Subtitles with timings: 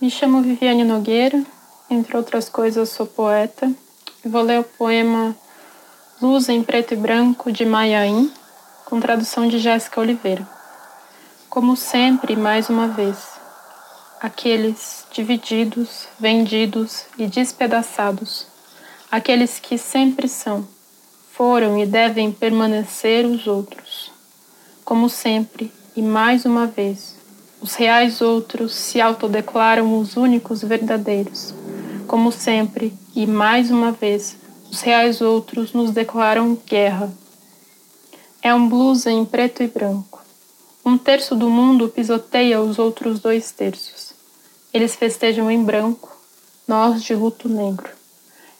[0.00, 1.44] Me chamo Viviane Nogueira,
[1.90, 3.68] entre outras coisas sou poeta
[4.24, 5.34] vou ler o poema
[6.20, 8.32] Luz em Preto e Branco de Maiaim,
[8.84, 10.46] com tradução de Jéssica Oliveira.
[11.48, 13.16] Como sempre, mais uma vez,
[14.20, 18.46] aqueles divididos, vendidos e despedaçados,
[19.10, 20.66] aqueles que sempre são,
[21.32, 24.12] foram e devem permanecer os outros.
[24.84, 27.17] Como sempre, e mais uma vez,
[27.60, 31.54] os reais outros se autodeclaram os únicos verdadeiros.
[32.06, 34.36] Como sempre, e mais uma vez,
[34.70, 37.12] os reais outros nos declaram guerra.
[38.40, 40.22] É um blues em preto e branco.
[40.84, 44.14] Um terço do mundo pisoteia os outros dois terços.
[44.72, 46.16] Eles festejam em branco,
[46.66, 47.90] nós de luto negro.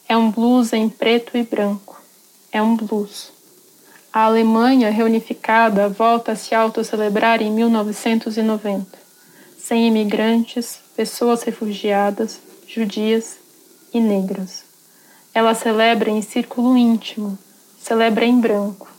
[0.07, 2.01] É um blues em preto e branco.
[2.51, 3.31] É um blues.
[4.11, 8.97] A Alemanha reunificada volta a se autocelebrar em 1990,
[9.55, 13.37] sem imigrantes, pessoas refugiadas, judias
[13.93, 14.63] e negras.
[15.31, 17.37] Ela celebra em círculo íntimo,
[17.79, 18.91] celebra em branco,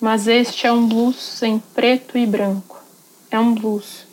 [0.00, 2.80] mas este é um blues em preto e branco.
[3.32, 4.06] É um blues.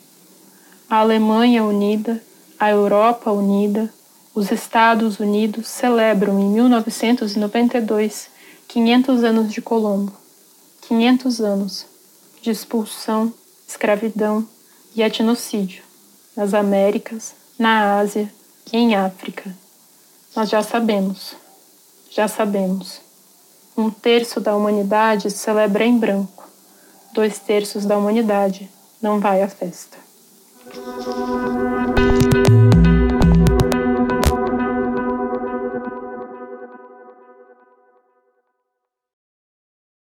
[0.89, 2.19] A Alemanha unida,
[2.59, 3.94] a Europa unida,
[4.34, 8.31] os Estados Unidos celebram em 1992
[8.67, 10.22] 500 anos de Colombo.
[10.92, 11.86] 500 anos
[12.42, 13.34] de expulsão,
[13.66, 14.45] escravidão
[14.94, 15.86] e etnocídio
[16.36, 18.30] nas Américas, na Ásia
[18.73, 19.56] e em África.
[20.36, 21.34] Nós já sabemos,
[22.09, 23.00] já sabemos.
[23.78, 26.45] Um terço da humanidade celebra em branco,
[27.14, 28.69] dois terços da humanidade
[29.02, 29.97] não vai à festa.